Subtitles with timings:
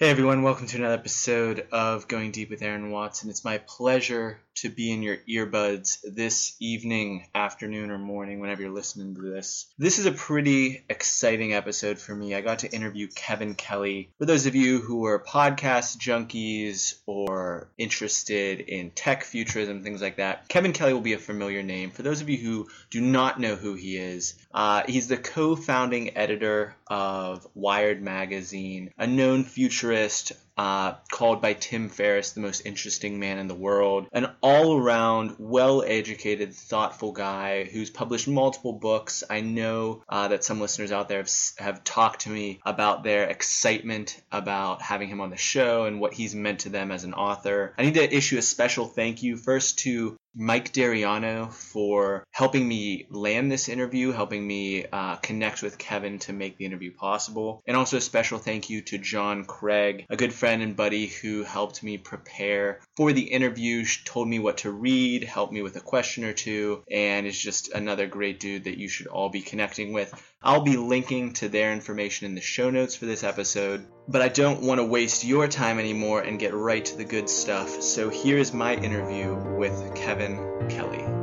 [0.00, 3.30] Hey everyone, welcome to another episode of Going Deep with Aaron Watson.
[3.30, 8.70] It's my pleasure to be in your earbuds this evening, afternoon, or morning, whenever you're
[8.72, 9.66] listening to this.
[9.78, 12.34] This is a pretty exciting episode for me.
[12.34, 14.10] I got to interview Kevin Kelly.
[14.18, 20.16] For those of you who are podcast junkies or interested in tech futurism, things like
[20.16, 21.90] that, Kevin Kelly will be a familiar name.
[21.90, 25.54] For those of you who do not know who he is, uh, he's the co
[25.56, 29.44] founding editor of Wired Magazine, a known
[29.88, 34.08] futurist uh, called by Tim Ferriss the most interesting man in the world.
[34.12, 39.22] An all around, well educated, thoughtful guy who's published multiple books.
[39.30, 43.28] I know uh, that some listeners out there have, have talked to me about their
[43.28, 47.14] excitement about having him on the show and what he's meant to them as an
[47.14, 47.74] author.
[47.78, 53.06] I need to issue a special thank you first to Mike Dariano for helping me
[53.10, 57.62] land this interview, helping me uh, connect with Kevin to make the interview possible.
[57.66, 61.42] And also a special thank you to John Craig, a good friend and buddy who
[61.44, 65.80] helped me prepare for the interview, told me what to read, helped me with a
[65.80, 69.92] question or two, and is just another great dude that you should all be connecting
[69.92, 70.12] with.
[70.42, 74.28] I'll be linking to their information in the show notes for this episode, but I
[74.28, 77.82] don't want to waste your time anymore and get right to the good stuff.
[77.82, 81.17] So here is my interview with Kevin Kelly.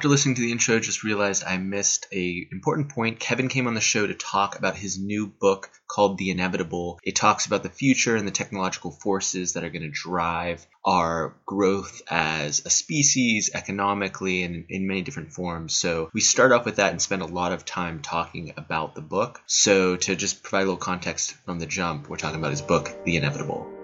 [0.00, 3.20] After listening to the intro, just realized I missed a important point.
[3.20, 6.98] Kevin came on the show to talk about his new book called The Inevitable.
[7.04, 11.36] It talks about the future and the technological forces that are going to drive our
[11.44, 15.76] growth as a species, economically, and in many different forms.
[15.76, 19.02] So we start off with that and spend a lot of time talking about the
[19.02, 19.42] book.
[19.44, 22.90] So to just provide a little context from the jump, we're talking about his book,
[23.04, 23.79] The Inevitable.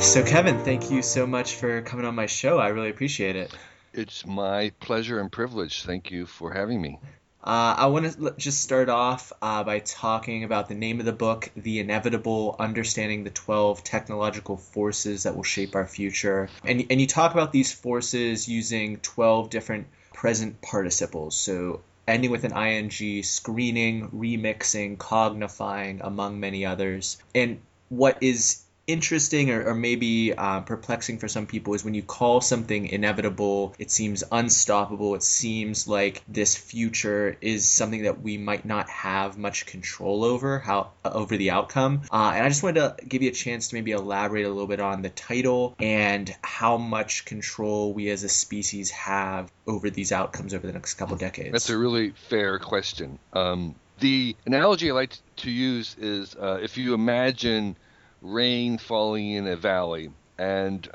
[0.00, 2.58] So, Kevin, thank you so much for coming on my show.
[2.58, 3.52] I really appreciate it.
[3.92, 5.82] It's my pleasure and privilege.
[5.82, 6.98] Thank you for having me.
[7.42, 11.12] Uh, I want to just start off uh, by talking about the name of the
[11.12, 16.48] book, The Inevitable Understanding the 12 Technological Forces That Will Shape Our Future.
[16.64, 21.36] And, and you talk about these forces using 12 different present participles.
[21.36, 27.16] So, ending with an ing, screening, remixing, cognifying, among many others.
[27.34, 32.02] And what is interesting or, or maybe uh, perplexing for some people is when you
[32.02, 35.14] call something inevitable, it seems unstoppable.
[35.14, 40.58] It seems like this future is something that we might not have much control over
[40.58, 42.02] how over the outcome.
[42.10, 44.66] Uh, and I just wanted to give you a chance to maybe elaborate a little
[44.66, 50.12] bit on the title and how much control we as a species have over these
[50.12, 51.52] outcomes over the next couple decades.
[51.52, 53.18] That's a really fair question.
[53.32, 57.76] Um, the analogy I like to use is uh, if you imagine
[58.22, 60.88] rain falling in a valley and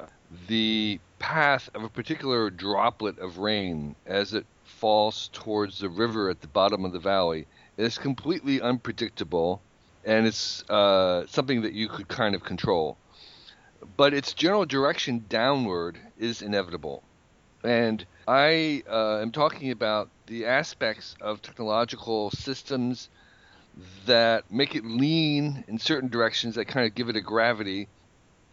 [0.47, 6.41] the path of a particular droplet of rain as it falls towards the river at
[6.41, 7.45] the bottom of the valley
[7.77, 9.61] is completely unpredictable
[10.05, 12.97] and it's uh, something that you could kind of control.
[13.97, 17.03] But its general direction downward is inevitable.
[17.63, 23.09] And I uh, am talking about the aspects of technological systems
[24.05, 27.87] that make it lean in certain directions that kind of give it a gravity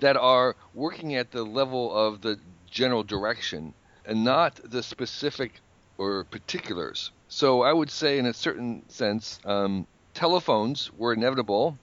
[0.01, 2.39] that are working at the level of the
[2.71, 3.75] general direction
[4.05, 5.61] and not the specific
[5.97, 7.11] or particulars.
[7.29, 11.77] So I would say, in a certain sense, um, telephones were inevitable.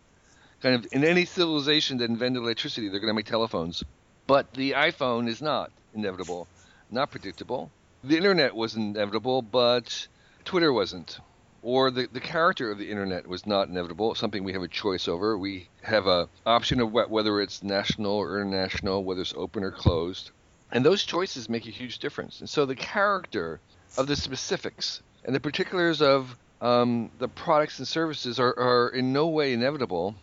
[0.61, 3.83] Kind of in any civilization that invented electricity, they're going to make telephones.
[4.25, 6.47] But the iPhone is not inevitable,
[6.89, 7.69] not predictable.
[8.03, 10.07] The internet was inevitable, but
[10.45, 11.19] Twitter wasn't
[11.65, 14.13] or the, the character of the internet was not inevitable.
[14.13, 15.35] Something we have a choice over.
[15.35, 20.29] We have a option of whether it's national or international, whether it's open or closed.
[20.71, 22.39] And those choices make a huge difference.
[22.39, 23.59] And so the character
[23.97, 29.11] of the specifics and the particulars of um, the products and services are, are in
[29.11, 30.13] no way inevitable.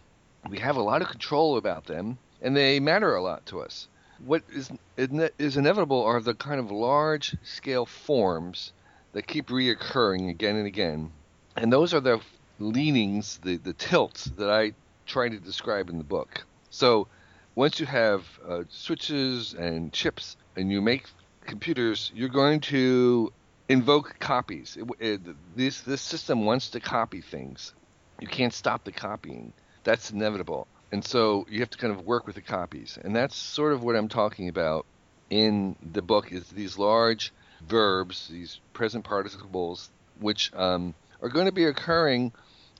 [0.48, 3.88] We have a lot of control about them, and they matter a lot to us.
[4.24, 8.72] What is, is inevitable are the kind of large scale forms
[9.12, 11.10] that keep reoccurring again and again
[11.56, 12.20] and those are the
[12.58, 14.72] leanings, the, the tilts that I
[15.06, 16.44] try to describe in the book.
[16.70, 17.08] So
[17.54, 21.06] once you have uh, switches and chips and you make
[21.46, 23.32] computers, you're going to
[23.68, 24.76] invoke copies.
[24.76, 27.74] It, it, this this system wants to copy things.
[28.20, 29.52] You can't stop the copying.
[29.84, 30.66] That's inevitable.
[30.92, 32.98] And so you have to kind of work with the copies.
[33.02, 34.86] And that's sort of what I'm talking about
[35.30, 37.32] in the book is these large
[37.66, 39.90] verbs, these present participles
[40.20, 42.32] which um, are going to be occurring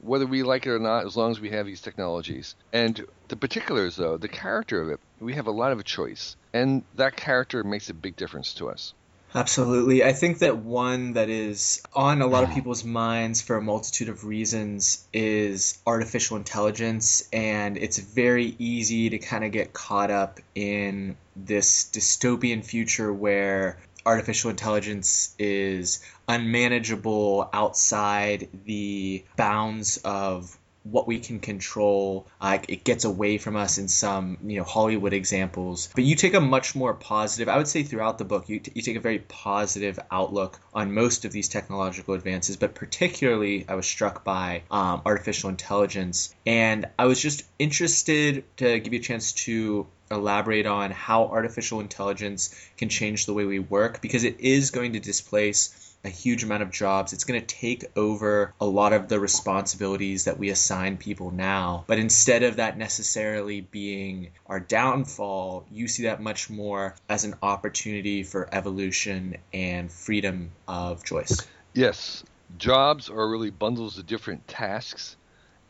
[0.02, 2.56] whether we like it or not, as long as we have these technologies.
[2.72, 6.36] And the particulars, though, the character of it, we have a lot of choice.
[6.52, 8.94] And that character makes a big difference to us.
[9.34, 10.04] Absolutely.
[10.04, 14.08] I think that one that is on a lot of people's minds for a multitude
[14.08, 17.28] of reasons is artificial intelligence.
[17.32, 23.78] And it's very easy to kind of get caught up in this dystopian future where
[24.04, 32.26] artificial intelligence is unmanageable outside the bounds of what we can control.
[32.40, 35.88] Uh, it gets away from us in some, you know, Hollywood examples.
[35.94, 38.72] But you take a much more positive, I would say throughout the book, you, t-
[38.74, 43.74] you take a very positive outlook on most of these technological advances, but particularly I
[43.74, 46.34] was struck by um, artificial intelligence.
[46.46, 51.80] And I was just interested to give you a chance to elaborate on how artificial
[51.80, 56.42] intelligence can change the way we work because it is going to displace a huge
[56.42, 57.12] amount of jobs.
[57.12, 61.84] It's going to take over a lot of the responsibilities that we assign people now.
[61.86, 67.34] But instead of that necessarily being our downfall, you see that much more as an
[67.42, 71.46] opportunity for evolution and freedom of choice.
[71.72, 72.24] Yes.
[72.58, 75.16] Jobs are really bundles of different tasks,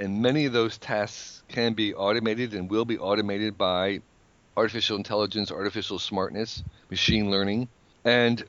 [0.01, 4.01] and many of those tasks can be automated and will be automated by
[4.57, 7.69] artificial intelligence, artificial smartness, machine learning.
[8.05, 8.45] And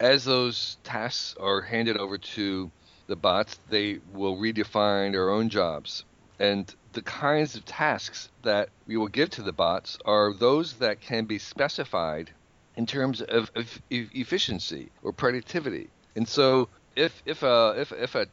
[0.00, 2.70] as those tasks are handed over to
[3.06, 6.04] the bots, they will redefine their own jobs.
[6.38, 11.00] And the kinds of tasks that we will give to the bots are those that
[11.00, 12.30] can be specified
[12.76, 13.50] in terms of,
[13.90, 15.88] efficiency or productivity.
[16.14, 18.26] And so, if if a if if a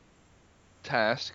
[0.83, 1.33] task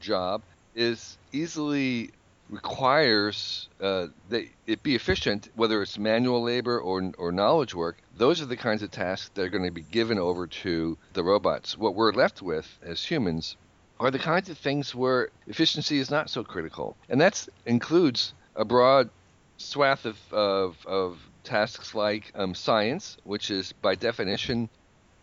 [0.00, 0.42] job
[0.74, 2.10] is easily
[2.48, 8.40] requires uh, that it be efficient, whether it's manual labor or, or knowledge work, those
[8.40, 11.76] are the kinds of tasks that are going to be given over to the robots.
[11.76, 13.56] What we're left with as humans
[13.98, 16.96] are the kinds of things where efficiency is not so critical.
[17.08, 19.10] And that includes a broad
[19.56, 24.68] swath of, of, of tasks like um, science, which is by definition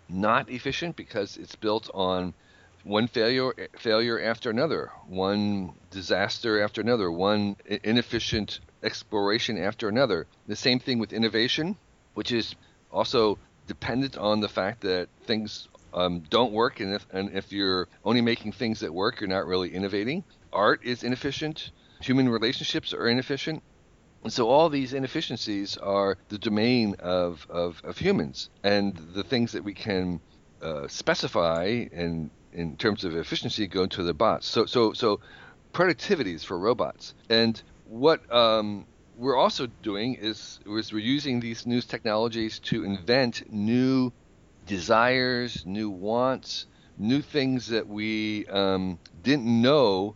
[0.09, 2.33] not efficient because it's built on
[2.83, 10.27] one failure failure after another, one disaster after another, one inefficient exploration after another.
[10.47, 11.77] The same thing with innovation,
[12.13, 12.55] which is
[12.91, 17.87] also dependent on the fact that things um, don't work, and if, and if you're
[18.03, 20.23] only making things that work, you're not really innovating.
[20.51, 21.71] Art is inefficient.
[22.01, 23.63] Human relationships are inefficient.
[24.23, 28.49] And so all these inefficiencies are the domain of, of, of humans.
[28.63, 30.19] And the things that we can
[30.61, 34.47] uh, specify and in terms of efficiency go to the bots.
[34.47, 35.19] So so so
[35.73, 37.13] productivity is for robots.
[37.29, 38.85] And what um,
[39.17, 44.11] we're also doing is, is we're using these new technologies to invent new
[44.65, 46.67] desires, new wants,
[46.97, 50.15] new things that we um, didn't know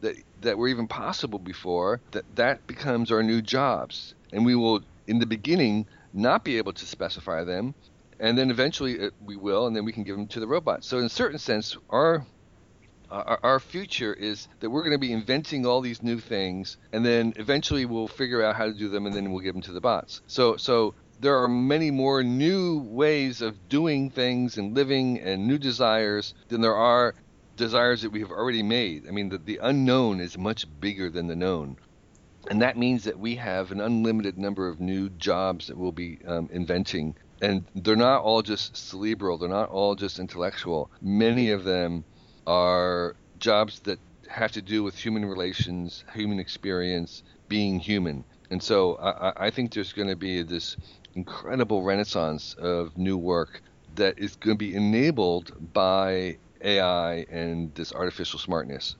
[0.00, 2.00] that that were even possible before.
[2.10, 6.72] That that becomes our new jobs, and we will in the beginning not be able
[6.72, 7.74] to specify them
[8.20, 10.86] and then eventually it, we will, and then we can give them to the robots.
[10.86, 12.26] So in a certain sense, our
[13.10, 17.04] our, our future is that we're going to be inventing all these new things, and
[17.04, 19.72] then eventually we'll figure out how to do them, and then we'll give them to
[19.72, 20.22] the bots.
[20.26, 25.58] So so there are many more new ways of doing things and living and new
[25.58, 27.14] desires than there are
[27.56, 29.08] desires that we have already made.
[29.08, 31.78] I mean, the, the unknown is much bigger than the known.
[32.50, 36.18] And that means that we have an unlimited number of new jobs that we'll be
[36.26, 40.90] um, inventing and they're not all just cerebral, they're not all just intellectual.
[41.00, 42.04] Many of them
[42.46, 48.24] are jobs that have to do with human relations, human experience, being human.
[48.50, 50.76] And so I, I think there's going to be this
[51.14, 53.62] incredible renaissance of new work
[53.94, 58.96] that is going to be enabled by AI and this artificial smartness.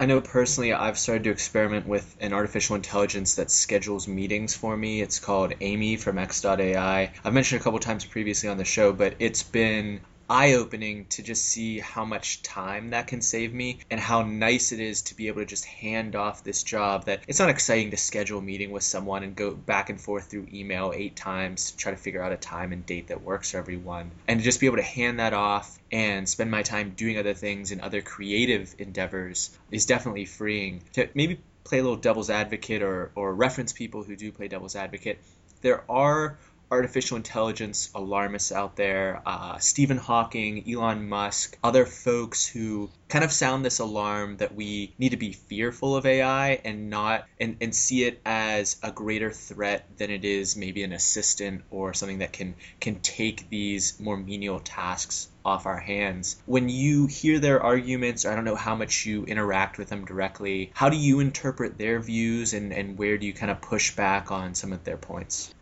[0.00, 4.76] I know personally I've started to experiment with an artificial intelligence that schedules meetings for
[4.76, 5.02] me.
[5.02, 7.12] It's called Amy from X.AI.
[7.24, 11.22] I've mentioned a couple times previously on the show, but it's been eye opening to
[11.22, 15.16] just see how much time that can save me and how nice it is to
[15.16, 18.42] be able to just hand off this job that it's not exciting to schedule a
[18.42, 21.96] meeting with someone and go back and forth through email eight times to try to
[21.96, 24.76] figure out a time and date that works for everyone and to just be able
[24.76, 29.56] to hand that off and spend my time doing other things and other creative endeavors
[29.70, 30.82] is definitely freeing.
[30.92, 34.76] To maybe play a little devil's advocate or, or reference people who do play devil's
[34.76, 35.18] advocate
[35.60, 36.38] there are
[36.70, 43.32] artificial intelligence alarmists out there, uh, Stephen Hawking, Elon Musk, other folks who kind of
[43.32, 47.74] sound this alarm that we need to be fearful of AI and not and, and
[47.74, 52.32] see it as a greater threat than it is maybe an assistant or something that
[52.32, 56.36] can can take these more menial tasks off our hands.
[56.44, 60.04] When you hear their arguments, or I don't know how much you interact with them
[60.04, 63.96] directly, how do you interpret their views and, and where do you kind of push
[63.96, 65.54] back on some of their points?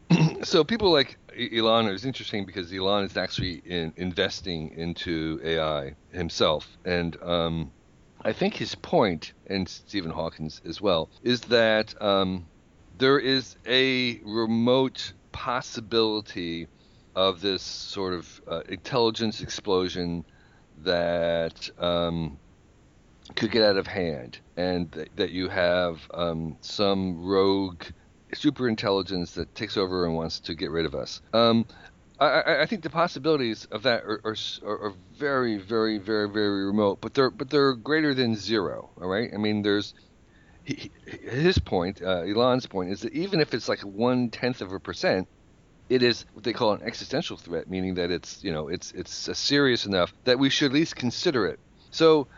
[0.43, 6.77] So people like Elon is interesting because Elon is actually in, investing into AI himself,
[6.85, 7.73] and um,
[8.23, 12.47] I think his point, and Stephen Hawkins as well, is that um,
[12.99, 16.69] there is a remote possibility
[17.15, 20.25] of this sort of uh, intelligence explosion
[20.83, 22.39] that um,
[23.35, 27.85] could get out of hand, and th- that you have um, some rogue
[28.35, 31.21] super intelligence that takes over and wants to get rid of us.
[31.33, 31.67] Um,
[32.19, 37.01] I, I, think the possibilities of that are, are, are, very, very, very, very remote,
[37.01, 38.89] but they're but they're greater than zero.
[39.01, 39.31] All right.
[39.35, 39.93] I mean, there's
[40.65, 44.73] he, his point, uh, Elon's point, is that even if it's like one tenth of
[44.73, 45.29] a percent,
[45.91, 49.39] it is what they call an existential threat, meaning that it's you know it's it's
[49.39, 51.61] serious enough that we should at least consider it.
[51.91, 52.29] So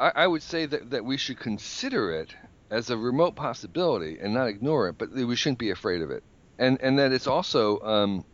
[0.00, 2.34] I, I would say that, that we should consider it
[2.70, 6.22] as a remote possibility and not ignore it, but we shouldn't be afraid of it.
[6.58, 8.24] And and that it's also um,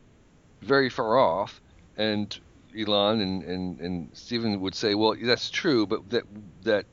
[0.61, 1.61] very far off.
[1.97, 2.37] And
[2.77, 6.25] Elon and, and, and Stephen would say, well, that's true, but that
[6.63, 6.87] that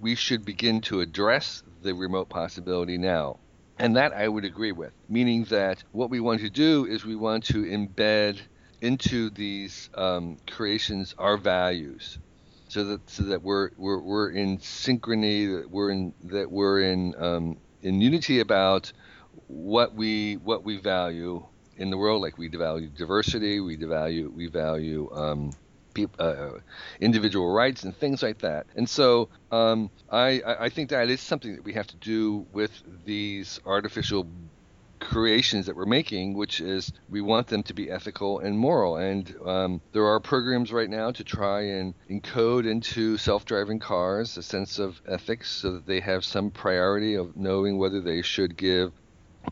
[0.00, 3.38] we should begin to address the remote possibility now.
[3.78, 7.16] And that I would agree with, meaning that what we want to do is we
[7.16, 8.38] want to embed
[8.80, 12.18] into these um, creations our values
[12.68, 17.14] so that so that we're we're, we're in synchrony, that we're in that we're in
[17.18, 18.92] um, in unity about
[19.46, 21.46] what we what we value
[21.76, 22.22] in the world.
[22.22, 25.52] Like we value diversity, we value we value um,
[26.18, 26.50] uh,
[27.00, 28.66] individual rights and things like that.
[28.74, 32.72] And so um, I I think that is something that we have to do with
[33.04, 34.26] these artificial
[35.00, 38.96] creations that we're making, which is we want them to be ethical and moral.
[38.96, 44.42] And um, there are programs right now to try and encode into self-driving cars a
[44.42, 48.92] sense of ethics, so that they have some priority of knowing whether they should give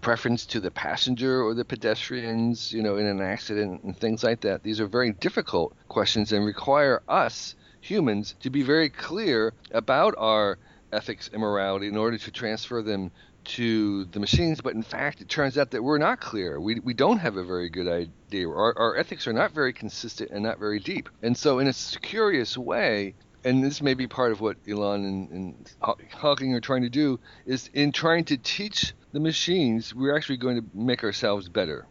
[0.01, 4.41] preference to the passenger or the pedestrians, you know, in an accident and things like
[4.41, 4.63] that.
[4.63, 10.59] These are very difficult questions and require us humans to be very clear about our
[10.93, 13.11] ethics and morality in order to transfer them
[13.45, 16.61] to the machines, but in fact, it turns out that we're not clear.
[16.61, 18.49] We, we don't have a very good idea.
[18.49, 21.09] Our, our ethics are not very consistent and not very deep.
[21.23, 21.73] And so, in a
[22.03, 25.73] curious way, and this may be part of what Elon and, and
[26.13, 30.57] Hawking are trying to do, is in trying to teach the machines, we're actually going
[30.57, 31.87] to make ourselves better.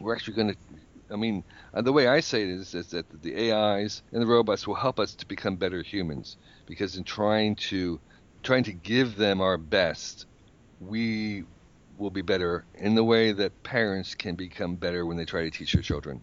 [0.00, 0.56] We're actually going to
[1.12, 1.42] I mean,
[1.74, 4.76] uh, the way I say it is, is that the AIs and the robots will
[4.76, 8.00] help us to become better humans because in trying to
[8.42, 10.26] trying to give them our best
[10.80, 11.44] we
[11.98, 15.50] will be better in the way that parents can become better when they try to
[15.50, 16.20] teach their children.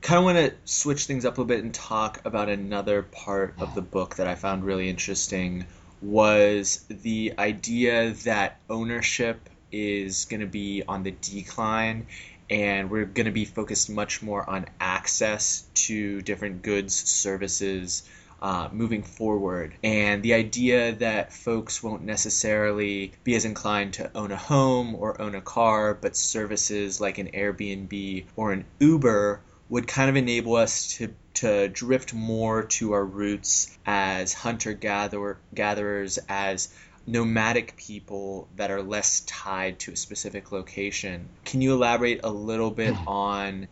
[0.00, 3.74] Kind of want to switch things up a bit and talk about another part of
[3.74, 5.66] the book that I found really interesting
[6.00, 12.06] was the idea that ownership is going to be on the decline
[12.50, 18.02] and we're going to be focused much more on access to different goods, services,
[18.42, 19.72] uh, moving forward.
[19.84, 25.22] And the idea that folks won't necessarily be as inclined to own a home or
[25.22, 30.56] own a car, but services like an Airbnb or an Uber would kind of enable
[30.56, 36.68] us to to drift more to our roots as hunter gatherer gatherers as
[37.06, 41.28] nomadic people that are less tied to a specific location.
[41.44, 43.66] Can you elaborate a little bit on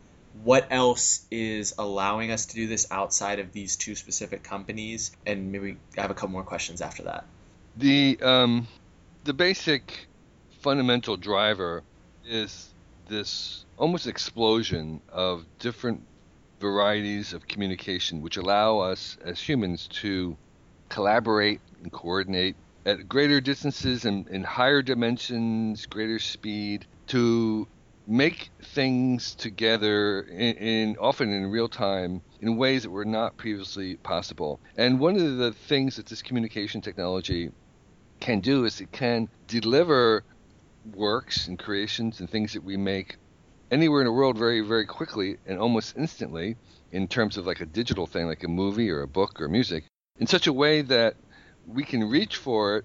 [0.45, 5.13] what else is allowing us to do this outside of these two specific companies?
[5.27, 7.25] And maybe I have a couple more questions after that.
[7.77, 8.67] The um,
[9.25, 10.07] the basic
[10.61, 11.83] fundamental driver
[12.27, 12.73] is
[13.09, 16.03] this almost explosion of different
[16.61, 20.37] varieties of communication, which allow us as humans to
[20.89, 27.67] collaborate and coordinate at greater distances and in higher dimensions, greater speed, to
[28.11, 33.95] make things together in, in, often in real time in ways that were not previously
[33.99, 34.59] possible.
[34.77, 37.53] And one of the things that this communication technology
[38.19, 40.25] can do is it can deliver
[40.93, 43.17] works and creations and things that we make
[43.71, 46.57] anywhere in the world very very quickly and almost instantly
[46.91, 49.85] in terms of like a digital thing like a movie or a book or music
[50.19, 51.15] in such a way that
[51.67, 52.85] we can reach for it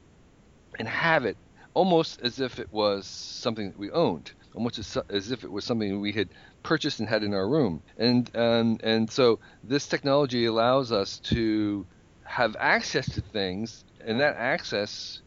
[0.77, 1.37] and have it
[1.73, 5.99] almost as if it was something that we owned almost as, if it was something
[5.99, 6.29] we had
[6.63, 7.83] purchased and had in our room.
[7.97, 11.85] And um, and so this technology allows us to
[12.23, 15.21] have access to things, and that access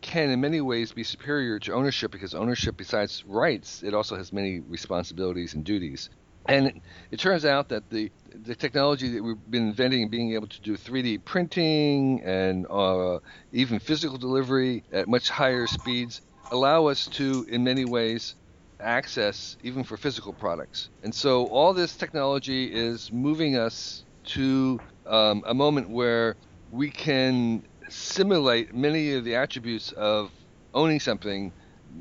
[0.00, 4.32] can in many ways be superior to ownership because ownership besides rights it also has
[4.32, 6.10] many responsibilities and duties
[6.46, 10.60] and it, turns out that the the technology that we've been inventing being able to
[10.60, 13.18] do 3D printing and uh,
[13.52, 16.20] even physical delivery at much higher speeds
[16.50, 18.34] allow us to, in many ways,
[18.82, 20.90] access even for physical products.
[21.02, 26.36] And so all this technology is moving us to um, a moment where
[26.70, 30.30] we can simulate many of the attributes of
[30.74, 31.52] owning something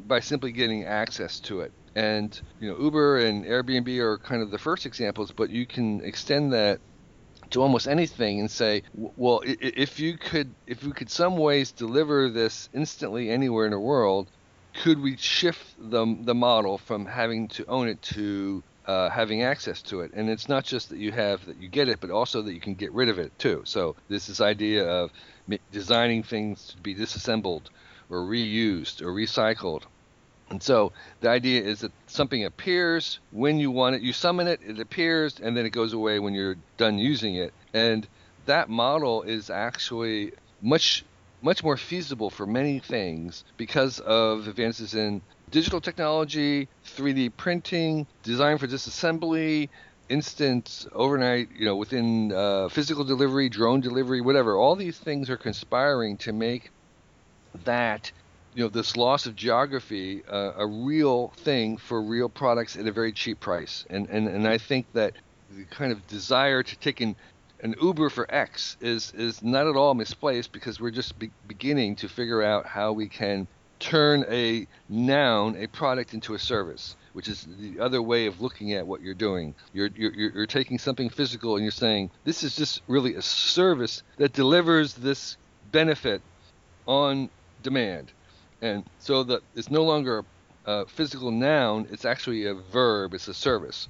[0.07, 1.71] by simply getting access to it.
[1.95, 6.01] And you know, Uber and Airbnb are kind of the first examples, but you can
[6.03, 6.79] extend that
[7.49, 12.29] to almost anything and say, well, if you could, if we could some ways deliver
[12.29, 14.29] this instantly anywhere in the world,
[14.73, 19.81] could we shift the the model from having to own it to uh, having access
[19.83, 20.11] to it?
[20.13, 22.59] And it's not just that you have that you get it, but also that you
[22.59, 23.61] can get rid of it too.
[23.65, 25.11] So this is idea of
[25.71, 27.69] designing things to be disassembled
[28.09, 29.83] or reused or recycled
[30.51, 34.59] and so the idea is that something appears when you want it, you summon it,
[34.65, 37.53] it appears, and then it goes away when you're done using it.
[37.73, 38.05] And
[38.45, 41.05] that model is actually much
[41.41, 48.57] much more feasible for many things because of advances in digital technology, 3D printing, design
[48.57, 49.69] for disassembly,
[50.09, 54.57] instant overnight, you know, within uh, physical delivery, drone delivery, whatever.
[54.57, 56.71] All these things are conspiring to make
[57.65, 58.11] that
[58.53, 62.91] you know this loss of geography uh, a real thing for real products at a
[62.91, 65.15] very cheap price and and, and I think that
[65.49, 67.15] the kind of desire to take an
[67.61, 71.95] an Uber for X is is not at all misplaced because we're just be- beginning
[71.97, 73.47] to figure out how we can
[73.79, 78.73] turn a noun a product into a service which is the other way of looking
[78.73, 79.53] at what you're doing.
[79.73, 84.03] You're, you're, you're taking something physical and you're saying, this is just really a service
[84.17, 85.37] that delivers this
[85.71, 86.21] benefit
[86.87, 87.29] on
[87.63, 88.11] demand.
[88.61, 90.23] And so that it's no longer
[90.65, 93.89] a physical noun, it's actually a verb, it's a service.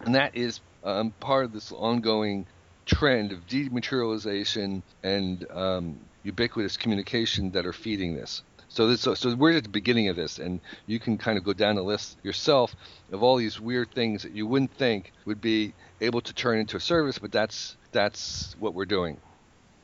[0.00, 2.46] And that is um, part of this ongoing
[2.88, 8.42] trend of dematerialization and um, ubiquitous communication that are feeding this.
[8.70, 11.44] So, this, so, so we're at the beginning of this, and you can kind of
[11.44, 12.74] go down the list yourself
[13.12, 16.76] of all these weird things that you wouldn't think would be able to turn into
[16.76, 19.16] a service, but that's that's what we're doing.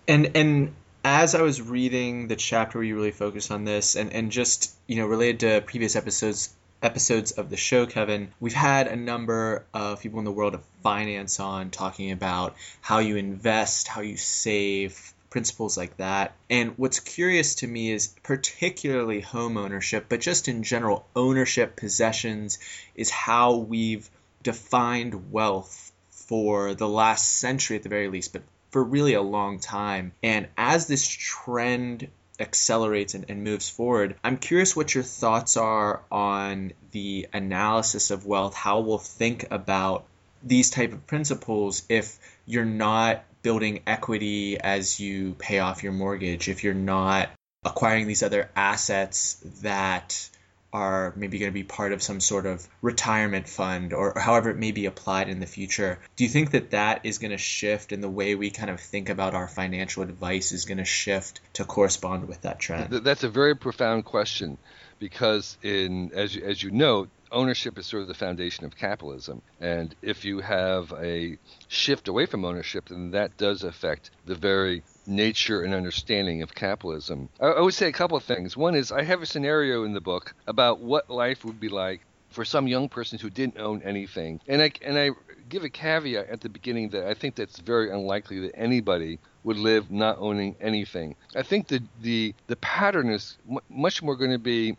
[0.06, 4.12] And and as I was reading the chapter where you really focus on this, and,
[4.12, 8.86] and just you know related to previous episodes episodes of the show, Kevin, we've had
[8.86, 13.88] a number of people in the world of finance on talking about how you invest,
[13.88, 16.32] how you save, principles like that.
[16.48, 22.58] And what's curious to me is particularly home ownership, but just in general, ownership, possessions,
[22.94, 24.08] is how we've
[24.42, 29.58] defined wealth for the last century at the very least, but for really a long
[29.58, 30.12] time.
[30.22, 34.16] And as this trend accelerates and, and, moves forward.
[34.24, 40.04] I'm curious what your thoughts are on the analysis of wealth, how we'll think about
[40.42, 46.48] these type of principles if you're not building equity as you pay off your mortgage,
[46.48, 47.30] if you're not
[47.64, 50.28] acquiring these other assets that
[50.74, 54.58] are maybe going to be part of some sort of retirement fund or, however it
[54.58, 56.00] may be applied in the future.
[56.16, 58.80] Do you think that that is going to shift and the way we kind of
[58.80, 62.92] think about our financial advice is going to shift to correspond with that trend?
[62.92, 64.58] That's a very profound question
[64.98, 69.42] because in as you, as you note, ownership is sort of the foundation of capitalism.
[69.60, 74.82] And if you have a shift away from ownership, then that does affect the very
[75.06, 77.28] nature and understanding of capitalism.
[77.40, 78.56] I, I would say a couple of things.
[78.56, 82.00] One is I have a scenario in the book about what life would be like
[82.30, 84.40] for some young person who didn't own anything.
[84.48, 85.10] And I and I
[85.48, 89.56] give a caveat at the beginning that I think that's very unlikely that anybody would
[89.58, 91.14] live not owning anything.
[91.36, 94.76] I think the the the pattern is m- much more going to be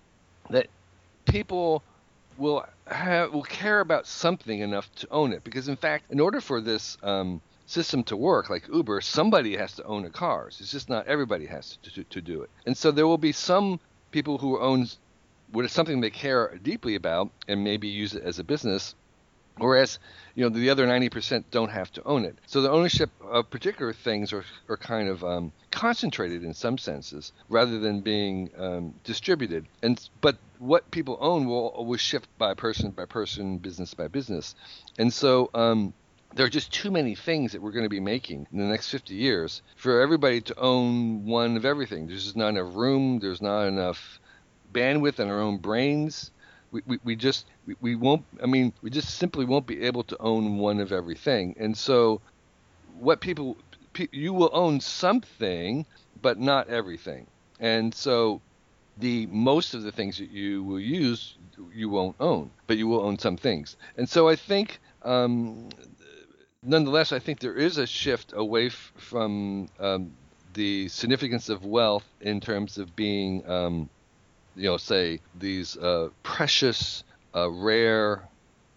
[0.49, 0.67] that
[1.25, 1.83] people
[2.37, 6.41] will have will care about something enough to own it because in fact in order
[6.41, 10.57] for this um, system to work, like Uber, somebody has to own the cars.
[10.61, 12.49] It's just not everybody has to, to, to do it.
[12.65, 13.79] And so there will be some
[14.11, 14.87] people who own
[15.51, 18.95] what is something they care deeply about and maybe use it as a business,
[19.57, 19.99] whereas
[20.35, 22.37] you know the other 90% don't have to own it.
[22.45, 27.31] So the ownership of particular things are, are kind of um, concentrated in some senses
[27.49, 29.67] rather than being um, distributed.
[29.81, 34.55] And but what people own will always shift by person by person, business by business,
[34.97, 35.49] and so.
[35.53, 35.93] Um,
[36.35, 38.89] there are just too many things that we're going to be making in the next
[38.89, 42.07] 50 years for everybody to own one of everything.
[42.07, 43.19] There's just not enough room.
[43.19, 44.19] There's not enough
[44.73, 46.31] bandwidth in our own brains.
[46.71, 50.03] we, we, we just we, we won't i mean we just simply won't be able
[50.03, 52.21] to own one of everything and so
[52.99, 53.57] what people
[54.11, 55.85] you will own something
[56.21, 57.25] but not everything
[57.59, 58.41] and so
[58.97, 61.37] the most of the things that you will use
[61.73, 65.69] you won't own but you will own some things and so i think um,
[66.65, 70.11] nonetheless i think there is a shift away f- from um,
[70.53, 73.89] the significance of wealth in terms of being um,
[74.55, 77.03] you know, say these uh, precious,
[77.35, 78.29] uh, rare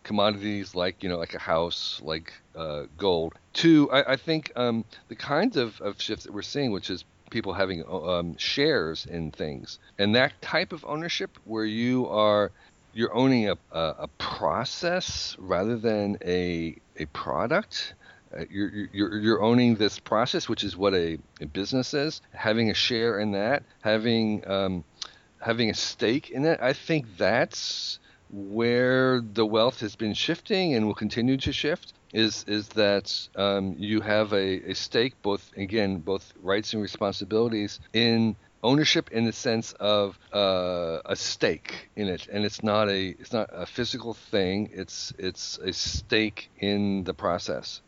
[0.04, 3.34] commodities like you know, like a house, like uh, gold.
[3.54, 7.04] To I, I think um, the kinds of, of shifts that we're seeing, which is
[7.30, 12.52] people having um, shares in things, and that type of ownership where you are
[12.98, 17.94] you're owning a, a, a process rather than a a product.
[18.36, 22.20] Uh, you're, you're, you're owning this process, which is what a, a business is.
[22.32, 24.84] Having a share in that, having um,
[25.40, 26.58] having a stake in it.
[26.60, 31.92] I think that's where the wealth has been shifting and will continue to shift.
[32.12, 37.78] Is is that um, you have a, a stake, both again, both rights and responsibilities
[37.92, 43.08] in ownership in the sense of uh, a stake in it, and it's not a
[43.08, 44.70] it's not a physical thing.
[44.72, 47.80] It's it's a stake in the process.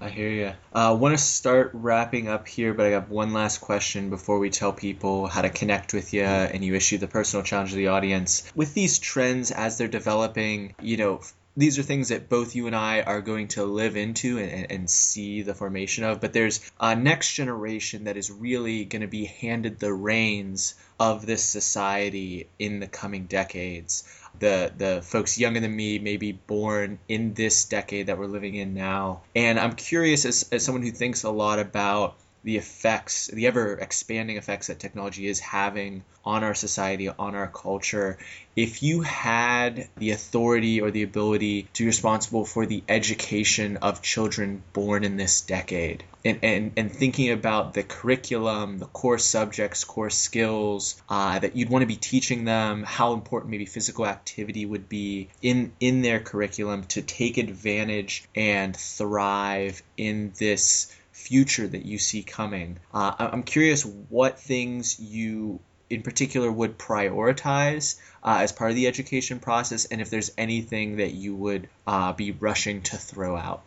[0.00, 0.52] I hear you.
[0.72, 4.38] I uh, want to start wrapping up here, but I have one last question before
[4.38, 7.76] we tell people how to connect with you and you issue the personal challenge to
[7.76, 8.50] the audience.
[8.54, 11.20] With these trends as they're developing, you know,
[11.56, 14.90] these are things that both you and I are going to live into and, and,
[14.90, 16.20] see the formation of.
[16.20, 21.26] But there's a next generation that is really going to be handed the reins of
[21.26, 24.04] this society in the coming decades
[24.38, 28.54] the the folks younger than me may be born in this decade that we're living
[28.54, 29.22] in now.
[29.34, 33.74] And I'm curious as, as someone who thinks a lot about the effects, the ever
[33.74, 38.18] expanding effects that technology is having on our society, on our culture.
[38.54, 44.02] If you had the authority or the ability to be responsible for the education of
[44.02, 49.84] children born in this decade, and, and, and thinking about the curriculum, the core subjects,
[49.84, 54.64] core skills uh, that you'd want to be teaching them, how important maybe physical activity
[54.66, 60.94] would be in, in their curriculum to take advantage and thrive in this
[61.32, 62.78] future that you see coming.
[62.92, 68.86] Uh, I'm curious what things you in particular would prioritize uh, as part of the
[68.86, 73.62] education process, and if there's anything that you would uh, be rushing to throw out.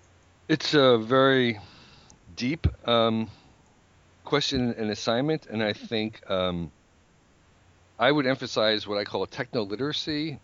[0.47, 1.60] It's a very
[2.36, 3.32] deep um,
[4.23, 6.69] question and assignment, and I think um,
[7.97, 10.38] I would emphasize what I call techno literacy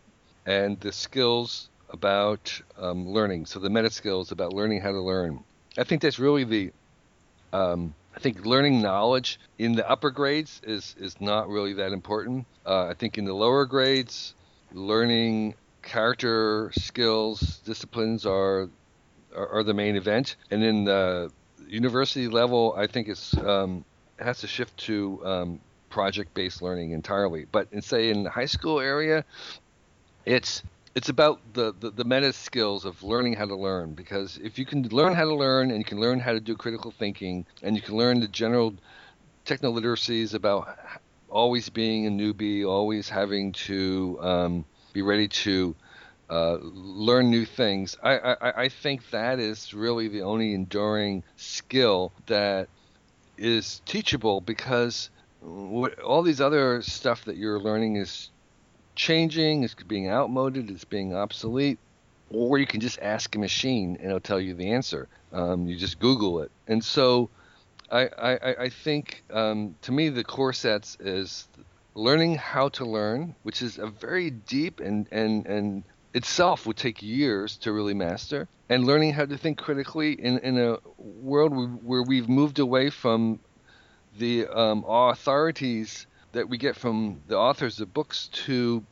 [0.47, 3.45] and the skills about um, learning.
[3.45, 5.43] So the meta skills about learning how to learn.
[5.77, 6.71] I think that's really the
[7.53, 12.45] um, I think learning knowledge in the upper grades is is not really that important.
[12.65, 14.33] Uh, I think in the lower grades,
[14.73, 18.69] learning character skills disciplines are
[19.35, 21.31] are, are the main event, and in the
[21.67, 23.85] university level, I think it's um,
[24.19, 25.59] it has to shift to um,
[25.89, 27.45] project-based learning entirely.
[27.51, 29.23] But in say in the high school area,
[30.25, 34.59] it's it's about the, the, the, meta skills of learning how to learn because if
[34.59, 37.45] you can learn how to learn and you can learn how to do critical thinking
[37.63, 38.73] and you can learn the general
[39.45, 40.77] techno literacies about
[41.29, 45.75] always being a newbie always having to um, be ready to
[46.29, 52.11] uh, learn new things I, I, I think that is really the only enduring skill
[52.27, 52.67] that
[53.37, 55.09] is teachable because
[55.41, 58.29] what, all these other stuff that you're learning is
[58.95, 61.79] changing, it's being outmoded, it's being obsolete,
[62.29, 65.07] or you can just ask a machine and it'll tell you the answer.
[65.33, 66.51] Um, you just Google it.
[66.67, 67.29] And so
[67.91, 71.47] I, I, I think um, to me the core sets is
[71.93, 77.01] learning how to learn, which is a very deep and, and, and itself would take
[77.01, 82.03] years to really master, and learning how to think critically in, in a world where
[82.03, 83.39] we've moved away from
[84.17, 88.83] the um, authorities that we get from the authors of books to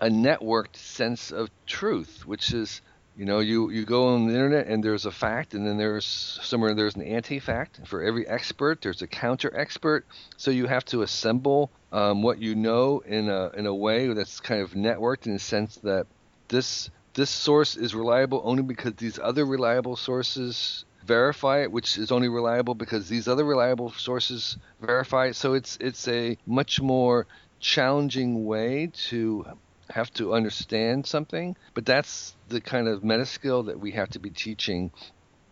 [0.00, 2.80] a networked sense of truth, which is
[3.16, 6.06] you know you you go on the internet and there's a fact and then there's
[6.42, 11.02] somewhere there's an anti-fact for every expert there's a counter expert so you have to
[11.02, 15.34] assemble um, what you know in a in a way that's kind of networked in
[15.34, 16.06] the sense that
[16.48, 22.10] this this source is reliable only because these other reliable sources verify it, which is
[22.12, 25.36] only reliable because these other reliable sources verify it.
[25.36, 27.26] So it's it's a much more
[27.60, 29.44] challenging way to
[29.90, 31.56] have to understand something.
[31.74, 34.92] But that's the kind of meta skill that we have to be teaching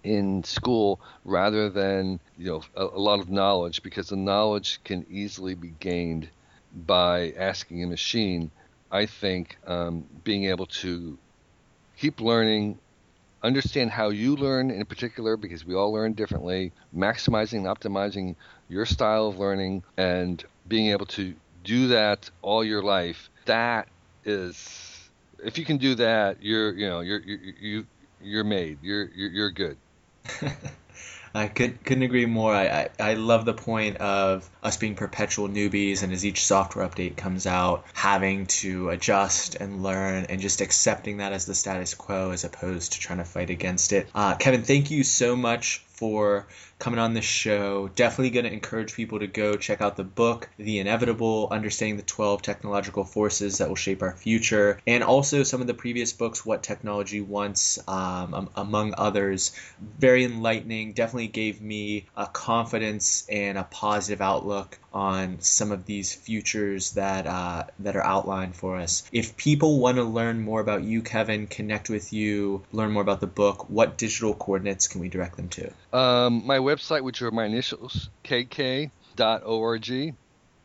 [0.04, 5.04] in school rather than you know a, a lot of knowledge because the knowledge can
[5.11, 6.30] easily be gained
[6.72, 8.52] by asking a machine
[8.90, 11.18] I think um, being able to
[11.96, 12.80] keep learning,
[13.42, 18.37] understand how you learn in particular, because we all learn differently, maximizing and optimizing
[18.68, 23.31] your style of learning, and being able to do that all your life.
[23.46, 23.88] That
[24.24, 25.11] is,
[25.42, 27.87] if you can do that, you're you know you're you you
[28.20, 28.79] you're made.
[28.83, 29.79] You're you're, you're good.
[31.34, 32.54] I could, couldn't agree more.
[32.54, 36.88] I, I, I, love the point of us being perpetual newbies, and as each software
[36.88, 41.94] update comes out, having to adjust and learn and just accepting that as the status
[41.94, 44.08] quo as opposed to trying to fight against it.
[44.14, 46.46] Uh, Kevin, thank you so much for
[46.78, 47.88] coming on the show.
[47.88, 52.02] Definitely going to encourage people to go check out the book, The Inevitable Understanding the
[52.04, 56.46] 12 Technological Forces That Will Shape Our Future, and also some of the previous books,
[56.46, 59.52] What Technology Wants, um, among others.
[59.98, 60.92] Very enlightening.
[60.92, 67.26] Definitely gave me a confidence and a positive outlook on some of these futures that
[67.26, 69.02] uh, that are outlined for us.
[69.12, 73.20] If people want to learn more about you, Kevin, connect with you, learn more about
[73.20, 75.70] the book, what digital coordinates can we direct them to?
[75.92, 78.90] Um, my website, which are my initials, kk.org.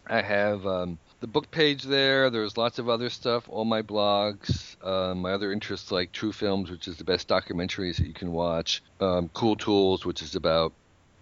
[0.05, 2.29] I have um, the book page there.
[2.29, 6.69] There's lots of other stuff, all my blogs, um, my other interests like True Films,
[6.69, 10.73] which is the best documentaries that you can watch, um, Cool Tools, which is about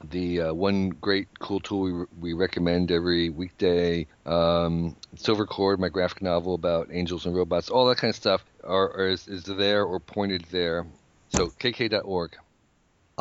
[0.09, 5.89] the uh, one great cool tool we, we recommend every weekday, um, Silver Cord, my
[5.89, 9.43] graphic novel about angels and robots, all that kind of stuff are, are is, is
[9.43, 10.87] there or pointed there.
[11.29, 12.35] So kk.org.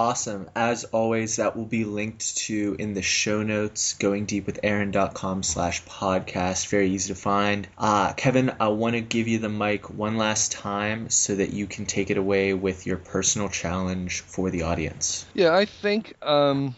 [0.00, 0.48] Awesome.
[0.56, 6.68] As always, that will be linked to in the show notes, goingdeepwithaaron.com slash podcast.
[6.68, 7.68] Very easy to find.
[7.76, 11.66] Uh, Kevin, I want to give you the mic one last time so that you
[11.66, 15.26] can take it away with your personal challenge for the audience.
[15.34, 16.74] Yeah, I think um,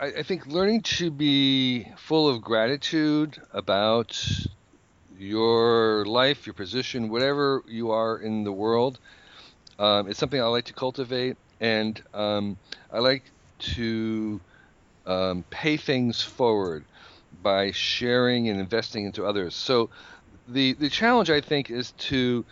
[0.00, 4.20] I, I think learning to be full of gratitude about
[5.16, 8.98] your life, your position, whatever you are in the world,
[9.78, 12.58] um, is something I like to cultivate and um,
[12.92, 13.22] I like
[13.76, 14.40] to
[15.06, 16.84] um, pay things forward
[17.42, 19.54] by sharing and investing into others.
[19.54, 19.88] So
[20.48, 22.44] the the challenge I think is to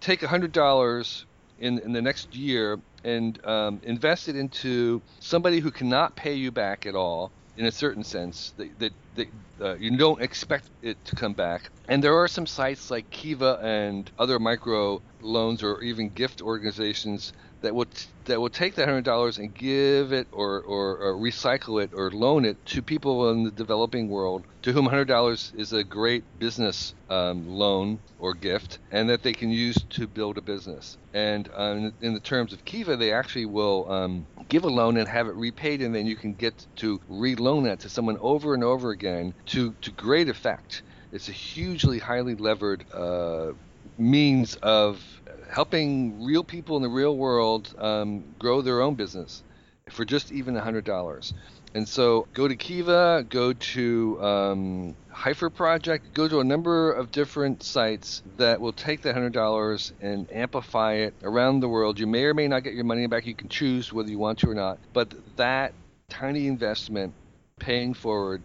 [0.00, 1.26] take hundred dollars
[1.58, 6.52] in in the next year and um, invest it into somebody who cannot pay you
[6.52, 9.28] back at all in a certain sense that, that, that
[9.60, 11.70] uh, you don't expect it to come back.
[11.88, 17.32] And there are some sites like Kiva and other micro loans or even gift organizations
[17.62, 17.86] that will
[18.24, 22.10] that will take that hundred dollars and give it or, or, or, recycle it or
[22.10, 26.22] loan it to people in the developing world to whom hundred dollars is a great
[26.38, 30.96] business um, loan or gift and that they can use to build a business.
[31.12, 35.08] And um, in the terms of Kiva, they actually will um, give a loan and
[35.08, 38.62] have it repaid, and then you can get to reloan that to someone over and
[38.62, 39.01] over again
[39.46, 40.82] to to great effect.
[41.12, 43.52] It's a hugely highly levered uh,
[43.98, 45.02] means of
[45.50, 49.42] helping real people in the real world um, grow their own business
[49.90, 51.32] for just even $100.
[51.74, 57.10] And so go to Kiva, go to um, Heifer Project, go to a number of
[57.10, 61.98] different sites that will take that $100 and amplify it around the world.
[61.98, 63.26] You may or may not get your money back.
[63.26, 64.78] You can choose whether you want to or not.
[64.92, 65.72] But that
[66.08, 67.14] tiny investment
[67.58, 68.42] paying forward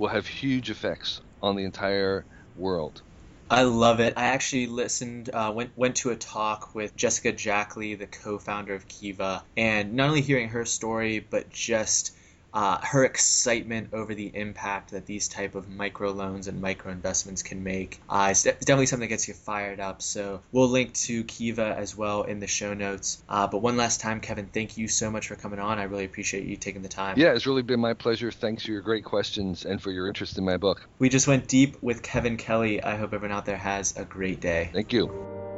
[0.00, 3.02] will have huge effects on the entire world.
[3.50, 4.14] I love it.
[4.16, 8.88] I actually listened, uh, went went to a talk with Jessica Jackley, the co-founder of
[8.88, 12.12] Kiva, and not only hearing her story, but just
[12.52, 17.42] uh, her excitement over the impact that these type of micro loans and micro investments
[17.42, 20.02] can make uh, it's, de- definitely something that gets you fired up.
[20.02, 23.22] So we'll link to Kiva as well in the show notes.
[23.28, 25.78] Uh, but one last time, Kevin, thank you so much for coming on.
[25.78, 27.18] I really appreciate you taking the time.
[27.18, 28.30] Yeah, it's really been my pleasure.
[28.30, 30.88] Thanks for your great questions and for your interest in my book.
[30.98, 32.82] We just went deep with Kevin Kelly.
[32.82, 34.70] I hope everyone out there has a great day.
[34.72, 35.49] Thank you.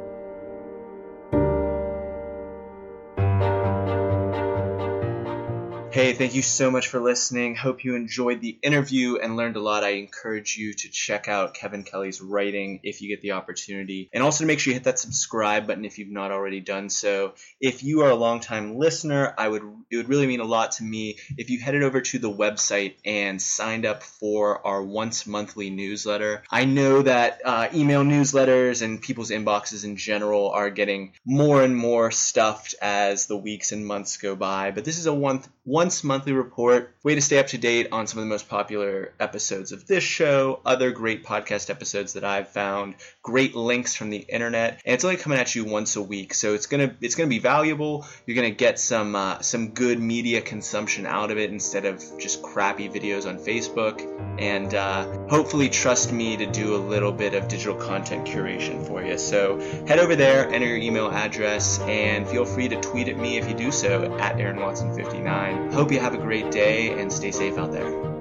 [5.93, 7.53] Hey, thank you so much for listening.
[7.55, 9.83] Hope you enjoyed the interview and learned a lot.
[9.83, 14.09] I encourage you to check out Kevin Kelly's writing if you get the opportunity.
[14.11, 16.89] And also to make sure you hit that subscribe button if you've not already done
[16.89, 17.35] so.
[17.61, 20.83] If you are a longtime listener, I would it would really mean a lot to
[20.83, 25.69] me if you headed over to the website and signed up for our once monthly
[25.69, 26.41] newsletter.
[26.49, 31.77] I know that uh, email newsletters and people's inboxes in general are getting more and
[31.77, 36.03] more stuffed as the weeks and months go by, but this is a one once
[36.03, 39.71] monthly report, way to stay up to date on some of the most popular episodes
[39.71, 44.81] of this show, other great podcast episodes that I've found, great links from the internet,
[44.85, 47.39] and it's only coming at you once a week, so it's gonna it's gonna be
[47.39, 48.05] valuable.
[48.25, 52.41] You're gonna get some uh, some good media consumption out of it instead of just
[52.41, 54.01] crappy videos on Facebook,
[54.39, 59.01] and uh, hopefully trust me to do a little bit of digital content curation for
[59.01, 59.17] you.
[59.17, 63.37] So head over there, enter your email address, and feel free to tweet at me
[63.37, 65.52] if you do so at Aaron Watson 59.
[65.73, 68.12] Hope you have a great day and stay safe out there.